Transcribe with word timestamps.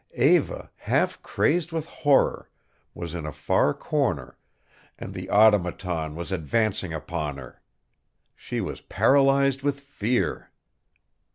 Eva, 0.15 0.71
half 0.77 1.21
crazed 1.21 1.71
with 1.71 1.85
horror, 1.85 2.49
was 2.95 3.13
in 3.13 3.23
a 3.23 3.31
far 3.31 3.71
corner, 3.71 4.35
and 4.97 5.13
the 5.13 5.29
Automaton 5.29 6.15
was 6.15 6.31
advancing 6.31 6.91
upon 6.91 7.37
her. 7.37 7.61
She 8.35 8.61
was 8.61 8.81
paralyzed 8.81 9.61
with 9.61 9.79
fear. 9.79 10.49